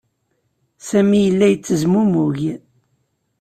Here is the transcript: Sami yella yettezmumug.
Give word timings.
Sami 0.87 1.19
yella 1.21 1.45
yettezmumug. 1.49 2.37